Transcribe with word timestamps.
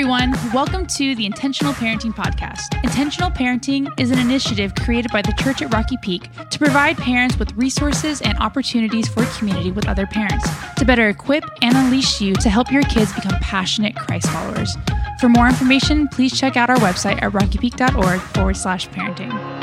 everyone. 0.00 0.32
Welcome 0.54 0.86
to 0.86 1.14
the 1.14 1.26
Intentional 1.26 1.74
Parenting 1.74 2.14
Podcast. 2.14 2.82
Intentional 2.82 3.30
Parenting 3.30 3.86
is 4.00 4.10
an 4.10 4.18
initiative 4.18 4.74
created 4.74 5.12
by 5.12 5.20
the 5.20 5.34
Church 5.34 5.60
at 5.60 5.70
Rocky 5.74 5.98
Peak 6.00 6.30
to 6.48 6.58
provide 6.58 6.96
parents 6.96 7.38
with 7.38 7.52
resources 7.52 8.22
and 8.22 8.38
opportunities 8.38 9.08
for 9.08 9.26
community 9.36 9.70
with 9.70 9.86
other 9.86 10.06
parents 10.06 10.48
to 10.78 10.86
better 10.86 11.10
equip 11.10 11.44
and 11.60 11.76
unleash 11.76 12.18
you 12.18 12.32
to 12.36 12.48
help 12.48 12.72
your 12.72 12.82
kids 12.84 13.12
become 13.12 13.38
passionate 13.40 13.94
Christ 13.94 14.30
followers. 14.30 14.74
For 15.20 15.28
more 15.28 15.48
information, 15.48 16.08
please 16.08 16.32
check 16.32 16.56
out 16.56 16.70
our 16.70 16.78
website 16.78 17.20
at 17.20 17.32
rockypeak.org 17.32 18.20
forward 18.20 18.56
slash 18.56 18.88
parenting. 18.88 19.59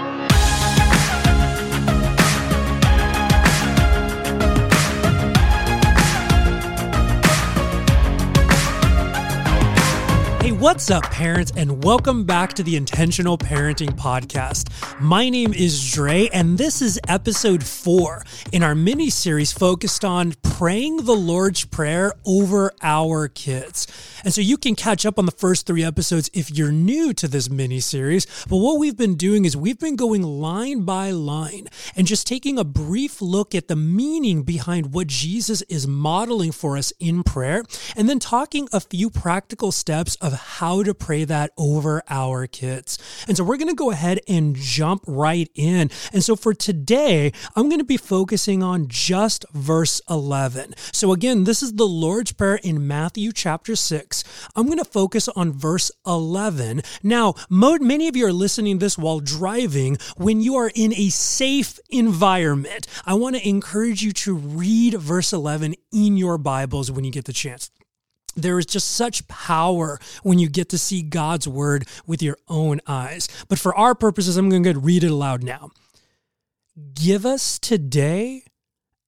What's 10.60 10.90
up, 10.90 11.04
parents, 11.12 11.52
and 11.56 11.84
welcome 11.84 12.24
back 12.24 12.52
to 12.52 12.64
the 12.64 12.76
Intentional 12.76 13.38
Parenting 13.38 13.92
Podcast. 13.92 14.72
My 15.00 15.30
name 15.30 15.54
is 15.54 15.92
Dre, 15.92 16.30
and 16.34 16.58
this 16.58 16.82
is 16.82 17.00
episode 17.08 17.64
four 17.64 18.26
in 18.52 18.64
our 18.64 18.74
mini 18.74 19.12
series 19.12 19.52
focused 19.52 20.04
on 20.04 20.34
praying 20.42 21.06
the 21.06 21.16
Lord's 21.16 21.64
Prayer 21.64 22.12
over 22.26 22.72
our 22.82 23.28
kids. 23.28 23.86
And 24.24 24.34
so 24.34 24.42
you 24.42 24.58
can 24.58 24.74
catch 24.74 25.06
up 25.06 25.20
on 25.20 25.28
the 25.28 25.32
first 25.32 25.68
three 25.68 25.84
episodes 25.84 26.32
if 26.34 26.50
you're 26.50 26.72
new 26.72 27.14
to 27.14 27.28
this 27.28 27.52
mini 27.52 27.80
series. 27.80 28.26
But 28.50 28.58
what 28.58 28.80
we've 28.80 28.98
been 28.98 29.16
doing 29.16 29.46
is 29.46 29.56
we've 29.56 29.78
been 29.78 29.96
going 29.96 30.24
line 30.24 30.82
by 30.86 31.12
line 31.12 31.68
and 31.96 32.08
just 32.08 32.26
taking 32.26 32.58
a 32.58 32.64
brief 32.64 33.22
look 33.22 33.54
at 33.54 33.68
the 33.68 33.76
meaning 33.76 34.42
behind 34.42 34.92
what 34.92 35.06
Jesus 35.06 35.62
is 35.64 35.88
modeling 35.88 36.52
for 36.52 36.78
us 36.78 36.92
in 37.00 37.22
prayer, 37.22 37.64
and 37.96 38.10
then 38.10 38.18
talking 38.18 38.68
a 38.74 38.80
few 38.80 39.12
practical 39.12 39.72
steps 39.72 40.16
of 40.16 40.48
how 40.58 40.82
to 40.82 40.94
pray 40.94 41.24
that 41.24 41.52
over 41.56 42.02
our 42.10 42.48
kids. 42.48 42.98
And 43.28 43.38
so 43.38 43.44
we're 43.44 43.58
going 43.58 43.68
to 43.68 43.76
go 43.76 43.92
ahead 43.92 44.20
and 44.28 44.56
jump 44.56 45.04
right 45.06 45.50
in. 45.54 45.92
And 46.12 46.24
so 46.24 46.36
for 46.36 46.54
today, 46.54 47.32
I'm 47.56 47.70
going 47.70 47.80
to 47.80 47.86
be 47.86 47.98
focusing 47.98 48.64
on 48.64 48.88
just 48.88 49.46
verse 49.54 50.02
11. 50.10 50.74
So 50.92 51.12
again, 51.12 51.44
this 51.44 51.62
is 51.62 51.74
the 51.74 51.86
Lord's 51.86 52.32
Prayer 52.32 52.60
in 52.64 52.88
Matthew 52.88 53.32
chapter 53.32 53.76
6. 53.76 54.24
I'm 54.56 54.66
going 54.66 54.80
to 54.80 54.86
focus 54.86 55.28
on 55.30 55.54
verse 55.54 55.92
11. 56.08 56.82
Now, 57.04 57.36
many 57.50 58.08
of 58.08 58.16
you 58.16 58.26
are 58.26 58.34
listening 58.34 58.80
this 58.80 58.98
while 58.98 59.20
driving 59.20 59.98
when 60.18 60.42
you 60.42 60.56
are 60.56 60.72
in 60.74 60.92
a 60.96 61.10
safe 61.10 61.80
environment. 61.90 62.88
I 63.06 63.14
want 63.14 63.36
to 63.36 63.48
encourage 63.48 64.02
you 64.02 64.12
to 64.14 64.34
read 64.34 64.96
verse 64.96 65.34
11 65.34 65.76
in 65.92 66.18
your 66.18 66.40
Bibles 66.40 66.92
when 66.92 67.06
you 67.06 67.12
get 67.12 67.26
the 67.26 67.34
chance 67.34 67.70
there 68.38 68.60
is 68.60 68.66
just 68.66 68.90
such 68.90 69.28
power 69.28 70.00
when 70.24 70.40
you 70.40 70.48
get 70.48 70.70
to 70.70 70.78
see 70.78 71.02
God's 71.02 71.48
word 71.48 71.88
with 72.06 72.22
your 72.22 72.38
own 72.48 72.80
eyes. 72.88 73.28
But 73.50 73.60
for 73.60 73.76
our 73.76 73.96
purposes, 73.96 74.38
I'm 74.38 74.50
going 74.50 74.64
to 74.64 74.80
read 74.80 75.04
it 75.04 75.12
aloud 75.12 75.44
now. 75.44 75.72
Give 76.94 77.26
us 77.26 77.58
today 77.58 78.44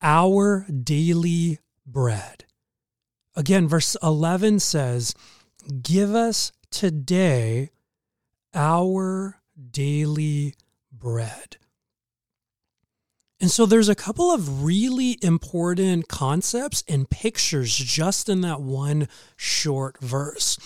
our 0.01 0.65
daily 0.71 1.59
bread. 1.85 2.45
Again, 3.35 3.67
verse 3.67 3.95
11 4.01 4.59
says, 4.59 5.13
Give 5.81 6.15
us 6.15 6.51
today 6.71 7.69
our 8.53 9.39
daily 9.71 10.55
bread. 10.91 11.57
And 13.41 13.49
so 13.49 13.65
there's 13.65 13.87
a 13.87 13.95
couple 13.95 14.31
of 14.31 14.63
really 14.63 15.17
important 15.21 16.09
concepts 16.09 16.83
and 16.89 17.09
pictures 17.09 17.73
just 17.73 18.27
in 18.27 18.41
that 18.41 18.59
one 18.59 19.07
short 19.37 19.97
verse. 19.99 20.57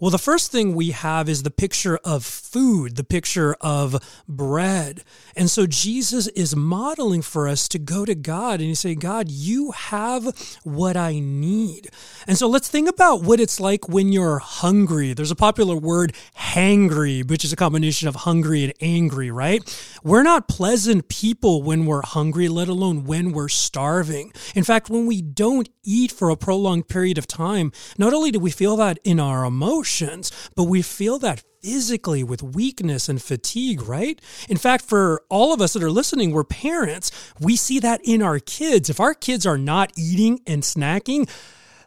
Well, 0.00 0.10
the 0.10 0.18
first 0.18 0.50
thing 0.50 0.74
we 0.74 0.90
have 0.90 1.28
is 1.28 1.44
the 1.44 1.52
picture 1.52 1.98
of 2.04 2.24
food, 2.24 2.96
the 2.96 3.04
picture 3.04 3.56
of 3.60 3.96
bread. 4.28 5.04
And 5.36 5.48
so 5.48 5.66
Jesus 5.68 6.26
is 6.28 6.56
modeling 6.56 7.22
for 7.22 7.46
us 7.46 7.68
to 7.68 7.78
go 7.78 8.04
to 8.04 8.16
God 8.16 8.58
and 8.58 8.68
you 8.68 8.74
say, 8.74 8.96
God, 8.96 9.30
you 9.30 9.70
have 9.70 10.58
what 10.64 10.96
I 10.96 11.20
need. 11.20 11.90
And 12.26 12.36
so 12.36 12.48
let's 12.48 12.68
think 12.68 12.88
about 12.88 13.22
what 13.22 13.38
it's 13.38 13.60
like 13.60 13.88
when 13.88 14.10
you're 14.10 14.40
hungry. 14.40 15.12
There's 15.12 15.30
a 15.30 15.36
popular 15.36 15.76
word, 15.76 16.12
hangry, 16.38 17.28
which 17.28 17.44
is 17.44 17.52
a 17.52 17.56
combination 17.56 18.08
of 18.08 18.16
hungry 18.16 18.64
and 18.64 18.72
angry, 18.80 19.30
right? 19.30 19.62
We're 20.02 20.24
not 20.24 20.48
pleasant 20.48 21.08
people 21.08 21.62
when 21.62 21.86
we're 21.86 22.02
hungry, 22.02 22.48
let 22.48 22.68
alone 22.68 23.04
when 23.04 23.30
we're 23.30 23.48
starving. 23.48 24.32
In 24.56 24.64
fact, 24.64 24.90
when 24.90 25.06
we 25.06 25.22
don't 25.22 25.68
eat 25.84 26.10
for 26.10 26.30
a 26.30 26.36
prolonged 26.36 26.88
period 26.88 27.16
of 27.16 27.28
time, 27.28 27.70
not 27.96 28.12
only 28.12 28.32
do 28.32 28.40
we 28.40 28.50
feel 28.50 28.76
that 28.76 28.98
in 29.04 29.20
our 29.20 29.44
emotions, 29.44 29.84
emotions, 30.00 30.32
but 30.54 30.64
we 30.64 30.82
feel 30.82 31.18
that 31.20 31.42
physically 31.62 32.22
with 32.22 32.42
weakness 32.42 33.08
and 33.08 33.22
fatigue, 33.22 33.82
right? 33.82 34.20
In 34.48 34.56
fact, 34.56 34.84
for 34.84 35.22
all 35.30 35.52
of 35.52 35.60
us 35.60 35.72
that 35.72 35.82
are 35.82 35.90
listening, 35.90 36.30
we're 36.30 36.44
parents. 36.44 37.10
We 37.40 37.56
see 37.56 37.78
that 37.80 38.00
in 38.04 38.22
our 38.22 38.38
kids. 38.38 38.90
If 38.90 39.00
our 39.00 39.14
kids 39.14 39.46
are 39.46 39.58
not 39.58 39.92
eating 39.96 40.40
and 40.46 40.62
snacking, 40.62 41.28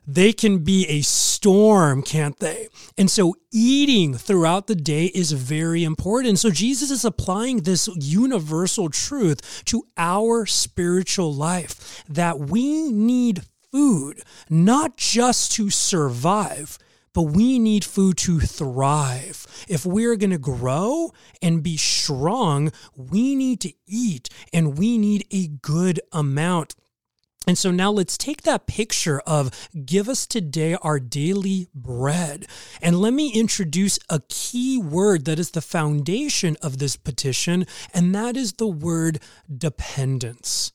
they 0.10 0.32
can 0.32 0.60
be 0.60 0.88
a 0.88 1.02
storm, 1.02 2.02
can't 2.02 2.40
they? 2.40 2.70
And 2.98 3.12
so 3.12 3.36
eating 3.52 4.16
throughout 4.16 4.68
the 4.68 4.76
day 4.76 5.08
is 5.08 5.34
very 5.34 5.84
important. 5.84 6.40
So 6.40 6.50
Jesus 6.50 6.90
is 6.90 7.04
applying 7.04 7.58
this 7.64 7.90
universal 7.94 8.90
truth 8.90 9.64
to 9.66 9.84
our 9.98 10.46
spiritual 10.46 11.34
life 11.34 12.04
that 12.08 12.40
we 12.40 12.90
need 12.90 13.42
food, 13.72 14.24
not 14.50 14.98
just 14.98 15.52
to 15.54 15.70
survive, 15.70 16.80
but 17.18 17.34
we 17.34 17.58
need 17.58 17.84
food 17.84 18.16
to 18.16 18.40
thrive. 18.40 19.48
If 19.68 19.88
we're 19.88 20.18
going 20.18 20.30
to 20.30 20.38
grow 20.38 21.14
and 21.42 21.64
be 21.64 21.76
strong, 21.76 22.72
we 22.96 23.34
need 23.34 23.60
to 23.62 23.74
eat 23.88 24.30
and 24.54 24.78
we 24.78 25.00
need 25.00 25.26
a 25.32 25.48
good 25.48 26.00
amount. 26.12 26.76
And 27.48 27.58
so 27.58 27.72
now 27.72 27.90
let's 27.90 28.20
take 28.20 28.44
that 28.44 28.68
picture 28.68 29.20
of 29.22 29.50
give 29.84 30.08
us 30.08 30.28
today 30.28 30.76
our 30.84 31.00
daily 31.00 31.70
bread. 31.74 32.46
And 32.84 33.02
let 33.02 33.14
me 33.14 33.34
introduce 33.34 33.98
a 34.12 34.22
key 34.30 34.78
word 34.78 35.26
that 35.26 35.40
is 35.40 35.50
the 35.50 35.62
foundation 35.62 36.56
of 36.62 36.78
this 36.78 36.96
petition, 36.96 37.66
and 37.96 38.14
that 38.14 38.38
is 38.38 38.54
the 38.54 38.68
word 38.68 39.20
dependence. 39.52 40.72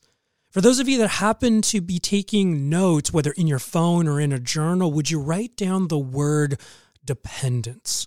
For 0.53 0.61
those 0.61 0.77
of 0.77 0.87
you 0.87 0.99
that 0.99 1.07
happen 1.07 1.63
to 1.63 1.81
be 1.81 1.97
taking 1.97 2.69
notes, 2.69 3.11
whether 3.11 3.31
in 3.31 3.47
your 3.47 3.57
phone 3.57 4.07
or 4.07 4.19
in 4.19 4.31
a 4.31 4.37
journal, 4.37 4.93
would 4.93 5.09
you 5.09 5.19
write 5.19 5.57
down 5.57 5.87
the 5.87 5.97
word 5.97 6.59
dependence? 7.03 8.05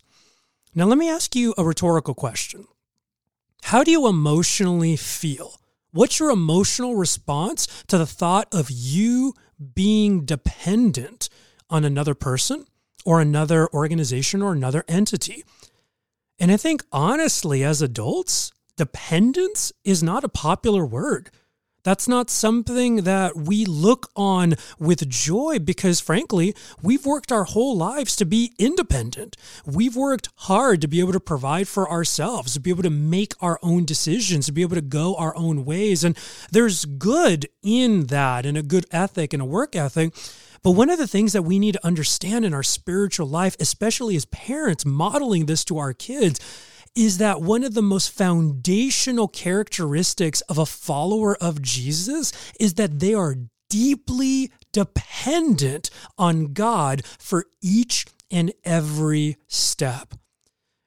Now, 0.72 0.84
let 0.84 0.96
me 0.96 1.10
ask 1.10 1.34
you 1.34 1.54
a 1.58 1.64
rhetorical 1.64 2.14
question 2.14 2.68
How 3.64 3.82
do 3.82 3.90
you 3.90 4.06
emotionally 4.06 4.94
feel? 4.94 5.58
What's 5.90 6.20
your 6.20 6.30
emotional 6.30 6.94
response 6.94 7.66
to 7.88 7.98
the 7.98 8.06
thought 8.06 8.46
of 8.52 8.70
you 8.70 9.34
being 9.74 10.24
dependent 10.24 11.28
on 11.68 11.84
another 11.84 12.14
person 12.14 12.64
or 13.04 13.20
another 13.20 13.68
organization 13.74 14.40
or 14.40 14.52
another 14.52 14.84
entity? 14.86 15.42
And 16.38 16.52
I 16.52 16.58
think 16.58 16.84
honestly, 16.92 17.64
as 17.64 17.82
adults, 17.82 18.52
dependence 18.76 19.72
is 19.82 20.00
not 20.00 20.22
a 20.22 20.28
popular 20.28 20.86
word. 20.86 21.32
That's 21.86 22.08
not 22.08 22.30
something 22.30 23.04
that 23.04 23.36
we 23.36 23.64
look 23.64 24.10
on 24.16 24.54
with 24.76 25.08
joy 25.08 25.60
because, 25.60 26.00
frankly, 26.00 26.52
we've 26.82 27.06
worked 27.06 27.30
our 27.30 27.44
whole 27.44 27.76
lives 27.76 28.16
to 28.16 28.26
be 28.26 28.54
independent. 28.58 29.36
We've 29.64 29.94
worked 29.94 30.28
hard 30.34 30.80
to 30.80 30.88
be 30.88 30.98
able 30.98 31.12
to 31.12 31.20
provide 31.20 31.68
for 31.68 31.88
ourselves, 31.88 32.54
to 32.54 32.60
be 32.60 32.70
able 32.70 32.82
to 32.82 32.90
make 32.90 33.34
our 33.40 33.60
own 33.62 33.84
decisions, 33.84 34.46
to 34.46 34.52
be 34.52 34.62
able 34.62 34.74
to 34.74 34.80
go 34.80 35.14
our 35.14 35.36
own 35.36 35.64
ways. 35.64 36.02
And 36.02 36.18
there's 36.50 36.86
good 36.86 37.46
in 37.62 38.06
that 38.06 38.46
and 38.46 38.58
a 38.58 38.64
good 38.64 38.86
ethic 38.90 39.32
and 39.32 39.40
a 39.40 39.46
work 39.46 39.76
ethic. 39.76 40.12
But 40.64 40.72
one 40.72 40.90
of 40.90 40.98
the 40.98 41.06
things 41.06 41.34
that 41.34 41.42
we 41.42 41.60
need 41.60 41.74
to 41.74 41.86
understand 41.86 42.44
in 42.44 42.52
our 42.52 42.64
spiritual 42.64 43.28
life, 43.28 43.54
especially 43.60 44.16
as 44.16 44.24
parents 44.24 44.84
modeling 44.84 45.46
this 45.46 45.64
to 45.66 45.78
our 45.78 45.92
kids, 45.92 46.40
is 46.96 47.18
that 47.18 47.42
one 47.42 47.62
of 47.62 47.74
the 47.74 47.82
most 47.82 48.10
foundational 48.10 49.28
characteristics 49.28 50.40
of 50.42 50.58
a 50.58 50.66
follower 50.66 51.36
of 51.36 51.62
Jesus 51.62 52.32
is 52.58 52.74
that 52.74 52.98
they 52.98 53.14
are 53.14 53.36
deeply 53.68 54.50
dependent 54.72 55.90
on 56.16 56.52
God 56.52 57.04
for 57.18 57.44
each 57.60 58.06
and 58.30 58.52
every 58.64 59.36
step. 59.46 60.14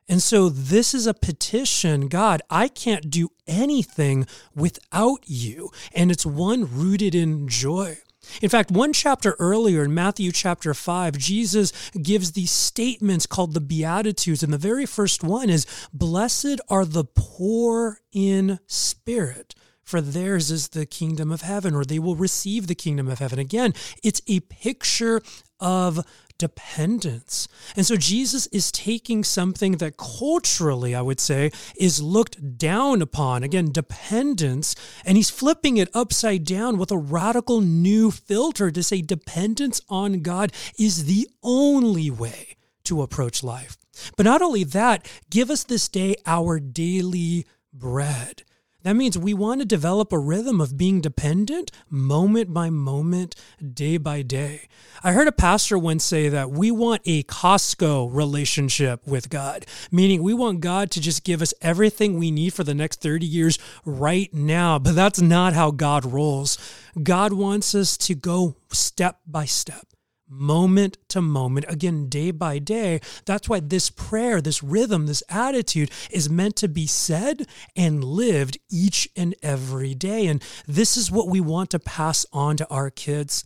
And 0.07 0.23
so 0.23 0.49
this 0.49 0.95
is 0.95 1.05
a 1.05 1.13
petition 1.13 2.07
God, 2.07 2.41
I 2.49 2.67
can't 2.67 3.11
do 3.11 3.29
anything 3.45 4.25
without 4.55 5.19
you. 5.27 5.69
And 5.93 6.11
it's 6.11 6.25
one 6.25 6.67
rooted 6.75 7.13
in 7.13 7.47
joy. 7.47 7.99
In 8.41 8.49
fact, 8.49 8.71
one 8.71 8.93
chapter 8.93 9.35
earlier 9.39 9.83
in 9.83 9.93
Matthew 9.93 10.31
chapter 10.31 10.73
5, 10.73 11.17
Jesus 11.17 11.71
gives 12.01 12.31
these 12.31 12.51
statements 12.51 13.25
called 13.25 13.53
the 13.53 13.61
Beatitudes. 13.61 14.43
And 14.43 14.53
the 14.53 14.57
very 14.57 14.85
first 14.85 15.23
one 15.23 15.49
is 15.49 15.65
Blessed 15.93 16.61
are 16.69 16.85
the 16.85 17.05
poor 17.05 17.99
in 18.11 18.59
spirit, 18.67 19.55
for 19.83 20.01
theirs 20.01 20.51
is 20.51 20.69
the 20.69 20.85
kingdom 20.85 21.31
of 21.31 21.41
heaven, 21.41 21.75
or 21.75 21.83
they 21.83 21.99
will 21.99 22.15
receive 22.15 22.67
the 22.67 22.75
kingdom 22.75 23.07
of 23.07 23.19
heaven. 23.19 23.39
Again, 23.39 23.73
it's 24.03 24.21
a 24.27 24.39
picture 24.41 25.21
of 25.59 26.05
dependence. 26.39 27.47
And 27.75 27.85
so 27.85 27.95
Jesus 27.95 28.47
is 28.47 28.71
taking 28.71 29.23
something 29.23 29.73
that 29.73 29.97
culturally, 29.97 30.95
I 30.95 31.03
would 31.03 31.19
say, 31.19 31.51
is 31.77 32.01
looked 32.01 32.57
down 32.57 33.03
upon, 33.03 33.43
again, 33.43 33.71
dependence, 33.71 34.75
and 35.05 35.17
he's 35.17 35.29
flipping 35.29 35.77
it 35.77 35.89
upside 35.93 36.45
down 36.45 36.79
with 36.79 36.91
a 36.91 36.97
radical 36.97 37.61
new 37.61 38.09
filter 38.09 38.71
to 38.71 38.81
say 38.81 39.01
dependence 39.01 39.81
on 39.87 40.21
God 40.21 40.51
is 40.79 41.05
the 41.05 41.27
only 41.43 42.09
way 42.09 42.57
to 42.85 43.03
approach 43.03 43.43
life. 43.43 43.77
But 44.17 44.25
not 44.25 44.41
only 44.41 44.63
that, 44.63 45.07
give 45.29 45.51
us 45.51 45.63
this 45.63 45.87
day 45.87 46.15
our 46.25 46.59
daily 46.59 47.45
bread. 47.71 48.43
That 48.83 48.95
means 48.95 49.17
we 49.17 49.33
want 49.33 49.59
to 49.59 49.65
develop 49.65 50.13
a 50.13 50.17
rhythm 50.17 50.61
of 50.61 50.77
being 50.77 51.01
dependent 51.01 51.69
moment 51.89 52.53
by 52.53 52.69
moment, 52.69 53.35
day 53.61 53.97
by 53.97 54.21
day. 54.21 54.69
I 55.03 55.11
heard 55.11 55.27
a 55.27 55.33
pastor 55.33 55.77
once 55.77 56.05
say 56.05 56.29
that 56.29 56.49
we 56.49 56.71
want 56.71 57.01
a 57.05 57.23
Costco 57.23 58.09
relationship 58.09 59.05
with 59.05 59.29
God, 59.29 59.65
meaning 59.91 60.23
we 60.23 60.33
want 60.33 60.61
God 60.61 60.91
to 60.91 61.01
just 61.01 61.25
give 61.25 61.41
us 61.41 61.53
everything 61.61 62.17
we 62.17 62.31
need 62.31 62.53
for 62.53 62.63
the 62.63 62.73
next 62.73 63.01
30 63.01 63.25
years 63.25 63.59
right 63.83 64.33
now. 64.33 64.79
But 64.79 64.95
that's 64.95 65.19
not 65.19 65.51
how 65.51 65.71
God 65.71 66.05
rolls. 66.05 66.57
God 67.03 67.33
wants 67.33 67.75
us 67.75 67.97
to 67.97 68.15
go 68.15 68.55
step 68.71 69.19
by 69.27 69.43
step 69.43 69.88
moment 70.29 70.97
to 71.09 71.21
moment, 71.21 71.65
again, 71.67 72.07
day 72.07 72.31
by 72.31 72.59
day. 72.59 73.01
That's 73.25 73.49
why 73.49 73.59
this 73.59 73.89
prayer, 73.89 74.41
this 74.41 74.63
rhythm, 74.63 75.07
this 75.07 75.23
attitude 75.29 75.91
is 76.11 76.29
meant 76.29 76.55
to 76.57 76.67
be 76.67 76.87
said 76.87 77.47
and 77.75 78.03
lived 78.03 78.59
each 78.69 79.09
and 79.15 79.35
every 79.41 79.95
day. 79.95 80.27
And 80.27 80.43
this 80.67 80.95
is 80.95 81.11
what 81.11 81.27
we 81.27 81.41
want 81.41 81.71
to 81.71 81.79
pass 81.79 82.25
on 82.31 82.57
to 82.57 82.67
our 82.69 82.89
kids. 82.89 83.43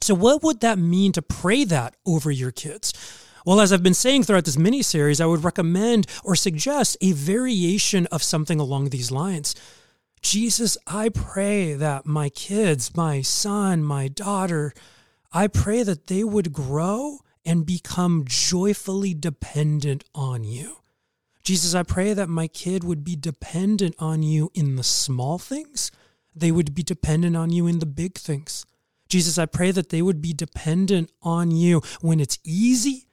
So, 0.00 0.14
what 0.14 0.42
would 0.42 0.60
that 0.60 0.78
mean 0.78 1.12
to 1.12 1.22
pray 1.22 1.64
that 1.64 1.96
over 2.06 2.30
your 2.30 2.52
kids? 2.52 2.92
Well, 3.44 3.60
as 3.60 3.72
I've 3.72 3.82
been 3.82 3.94
saying 3.94 4.24
throughout 4.24 4.44
this 4.44 4.58
mini 4.58 4.82
series, 4.82 5.20
I 5.20 5.26
would 5.26 5.44
recommend 5.44 6.08
or 6.24 6.34
suggest 6.34 6.96
a 7.00 7.12
variation 7.12 8.06
of 8.06 8.22
something 8.22 8.58
along 8.58 8.88
these 8.88 9.12
lines. 9.12 9.54
Jesus, 10.20 10.76
I 10.86 11.10
pray 11.10 11.74
that 11.74 12.06
my 12.06 12.28
kids, 12.28 12.96
my 12.96 13.22
son, 13.22 13.84
my 13.84 14.08
daughter, 14.08 14.74
I 15.36 15.48
pray 15.48 15.82
that 15.82 16.06
they 16.06 16.24
would 16.24 16.50
grow 16.54 17.18
and 17.44 17.66
become 17.66 18.24
joyfully 18.26 19.12
dependent 19.12 20.02
on 20.14 20.44
you. 20.44 20.78
Jesus, 21.44 21.74
I 21.74 21.82
pray 21.82 22.14
that 22.14 22.30
my 22.30 22.48
kid 22.48 22.84
would 22.84 23.04
be 23.04 23.16
dependent 23.16 23.96
on 23.98 24.22
you 24.22 24.50
in 24.54 24.76
the 24.76 24.82
small 24.82 25.36
things. 25.36 25.90
They 26.34 26.50
would 26.50 26.74
be 26.74 26.82
dependent 26.82 27.36
on 27.36 27.50
you 27.50 27.66
in 27.66 27.80
the 27.80 27.84
big 27.84 28.14
things. 28.14 28.64
Jesus, 29.10 29.36
I 29.36 29.44
pray 29.44 29.72
that 29.72 29.90
they 29.90 30.00
would 30.00 30.22
be 30.22 30.32
dependent 30.32 31.12
on 31.20 31.50
you 31.50 31.82
when 32.00 32.18
it's 32.18 32.38
easy 32.42 33.06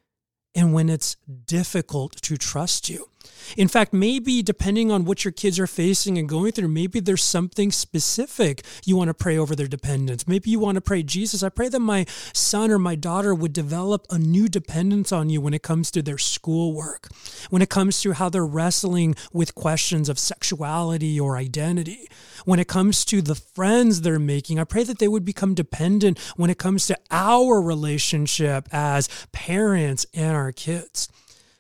and 0.56 0.74
when 0.74 0.88
it's 0.88 1.18
difficult 1.46 2.22
to 2.22 2.38
trust 2.38 2.90
you. 2.90 3.10
In 3.58 3.68
fact, 3.68 3.94
maybe 3.94 4.42
depending 4.42 4.92
on 4.92 5.06
what 5.06 5.24
your 5.24 5.32
kids 5.32 5.60
are 5.60 5.68
facing 5.68 6.18
and 6.18 6.28
going 6.28 6.52
through, 6.52 6.68
maybe 6.68 7.00
there's 7.00 7.24
something 7.24 7.72
specific 7.72 8.64
you 8.86 8.96
want 8.96 9.10
to 9.10 9.14
pray 9.14 9.38
over 9.38 9.56
their 9.56 9.68
dependence. 9.68 10.28
Maybe 10.28 10.50
you 10.50 10.60
want 10.60 10.76
to 10.76 10.82
pray, 10.82 11.04
Jesus, 11.04 11.44
I 11.44 11.50
pray 11.50 11.70
that 11.70 11.80
my 11.80 12.06
son 12.34 12.72
or 12.72 12.80
my 12.80 12.96
daughter 12.96 13.34
would 13.36 13.54
develop 13.54 14.06
a 14.10 14.18
new 14.18 14.48
dependence 14.48 15.12
on 15.12 15.30
you 15.30 15.42
when 15.42 15.54
it 15.54 15.62
comes 15.62 15.92
to 15.92 16.02
their 16.02 16.18
schoolwork, 16.18 17.10
when 17.50 17.62
it 17.62 17.70
comes 17.70 18.02
to 18.02 18.14
how 18.14 18.30
they're 18.30 18.46
wrestling 18.46 19.16
with 19.32 19.56
questions 19.56 20.10
of 20.10 20.18
sexuality 20.20 21.20
or 21.20 21.38
identity, 21.38 22.08
when 22.46 22.60
it 22.60 22.68
comes 22.68 23.06
to 23.06 23.22
the 23.22 23.36
friends 23.36 24.02
they're 24.02 24.20
making. 24.20 24.60
I 24.60 24.64
pray 24.64 24.84
that 24.84 25.00
they 25.00 25.08
would 25.08 25.26
become 25.26 25.54
dependent 25.54 26.20
when 26.36 26.50
it 26.50 26.58
comes 26.58 26.88
to 26.88 26.98
our 27.12 27.62
relationship 27.62 28.68
as 28.72 29.10
parents 29.32 30.06
and 30.14 30.36
our 30.36 30.52
kids. 30.52 31.10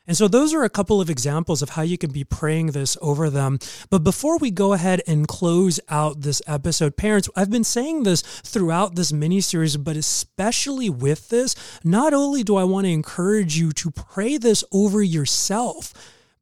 And 0.05 0.17
so, 0.17 0.27
those 0.27 0.53
are 0.53 0.63
a 0.63 0.69
couple 0.69 0.99
of 0.99 1.09
examples 1.09 1.61
of 1.61 1.71
how 1.71 1.81
you 1.81 1.97
can 1.97 2.11
be 2.11 2.25
praying 2.25 2.67
this 2.67 2.97
over 3.01 3.29
them. 3.29 3.57
But 3.89 4.03
before 4.03 4.37
we 4.37 4.51
go 4.51 4.73
ahead 4.73 5.01
and 5.07 5.27
close 5.27 5.79
out 5.87 6.21
this 6.21 6.41
episode, 6.45 6.97
parents, 6.97 7.29
I've 7.37 7.49
been 7.49 7.63
saying 7.63 8.03
this 8.03 8.21
throughout 8.21 8.95
this 8.95 9.13
mini 9.13 9.39
series, 9.39 9.77
but 9.77 9.95
especially 9.95 10.89
with 10.89 11.29
this, 11.29 11.55
not 11.85 12.13
only 12.13 12.43
do 12.43 12.57
I 12.57 12.65
want 12.65 12.85
to 12.85 12.91
encourage 12.91 13.57
you 13.57 13.71
to 13.71 13.91
pray 13.91 14.35
this 14.37 14.61
over 14.73 15.01
yourself, 15.01 15.93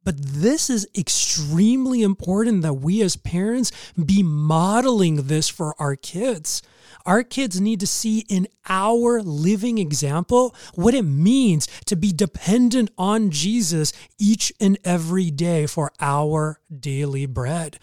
but 0.02 0.16
this 0.18 0.68
is 0.68 0.88
extremely 0.98 2.02
important 2.02 2.62
that 2.62 2.74
we 2.74 3.00
as 3.02 3.14
parents 3.14 3.70
be 4.02 4.24
modeling 4.24 5.28
this 5.28 5.48
for 5.48 5.80
our 5.80 5.94
kids. 5.94 6.62
Our 7.04 7.22
kids 7.22 7.60
need 7.60 7.80
to 7.80 7.86
see 7.86 8.20
in 8.28 8.46
our 8.68 9.22
living 9.22 9.78
example 9.78 10.54
what 10.74 10.94
it 10.94 11.02
means 11.02 11.66
to 11.86 11.96
be 11.96 12.12
dependent 12.12 12.90
on 12.96 13.30
Jesus 13.30 13.92
each 14.18 14.52
and 14.60 14.78
every 14.84 15.30
day 15.30 15.66
for 15.66 15.92
our 16.00 16.60
daily 16.78 17.26
bread. 17.26 17.78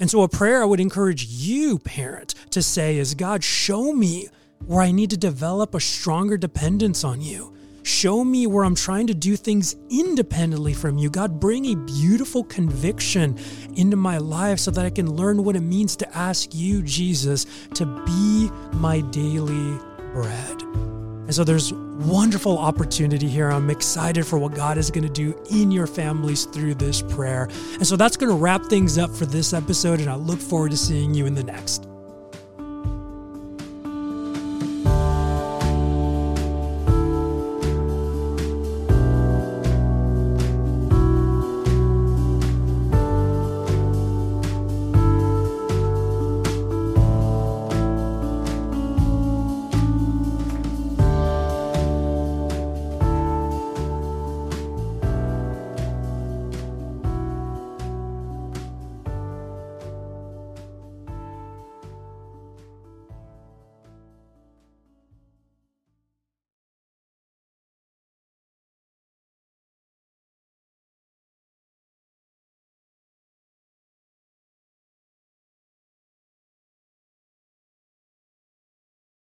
And 0.00 0.10
so, 0.10 0.22
a 0.22 0.28
prayer 0.28 0.62
I 0.62 0.66
would 0.66 0.80
encourage 0.80 1.24
you, 1.24 1.78
parent, 1.78 2.34
to 2.50 2.62
say 2.62 2.98
is 2.98 3.14
God, 3.14 3.44
show 3.44 3.92
me 3.92 4.28
where 4.66 4.82
I 4.82 4.90
need 4.90 5.10
to 5.10 5.16
develop 5.16 5.74
a 5.74 5.80
stronger 5.80 6.36
dependence 6.36 7.04
on 7.04 7.20
you. 7.20 7.53
Show 7.84 8.24
me 8.24 8.46
where 8.46 8.64
I'm 8.64 8.74
trying 8.74 9.06
to 9.08 9.14
do 9.14 9.36
things 9.36 9.76
independently 9.90 10.72
from 10.72 10.96
you. 10.96 11.10
God, 11.10 11.38
bring 11.38 11.66
a 11.66 11.76
beautiful 11.76 12.42
conviction 12.42 13.38
into 13.76 13.94
my 13.94 14.16
life 14.16 14.58
so 14.58 14.70
that 14.70 14.86
I 14.86 14.90
can 14.90 15.14
learn 15.14 15.44
what 15.44 15.54
it 15.54 15.60
means 15.60 15.94
to 15.96 16.16
ask 16.16 16.54
you, 16.54 16.82
Jesus, 16.82 17.44
to 17.74 17.84
be 18.06 18.50
my 18.78 19.02
daily 19.10 19.78
bread. 20.14 20.62
And 20.62 21.34
so 21.34 21.44
there's 21.44 21.74
wonderful 21.74 22.58
opportunity 22.58 23.28
here. 23.28 23.50
I'm 23.50 23.68
excited 23.68 24.26
for 24.26 24.38
what 24.38 24.54
God 24.54 24.78
is 24.78 24.90
going 24.90 25.06
to 25.06 25.12
do 25.12 25.38
in 25.50 25.70
your 25.70 25.86
families 25.86 26.46
through 26.46 26.76
this 26.76 27.02
prayer. 27.02 27.50
And 27.74 27.86
so 27.86 27.96
that's 27.96 28.16
going 28.16 28.30
to 28.30 28.36
wrap 28.36 28.64
things 28.64 28.96
up 28.96 29.14
for 29.14 29.26
this 29.26 29.52
episode, 29.52 30.00
and 30.00 30.08
I 30.08 30.14
look 30.14 30.40
forward 30.40 30.70
to 30.70 30.76
seeing 30.78 31.12
you 31.12 31.26
in 31.26 31.34
the 31.34 31.44
next. 31.44 31.86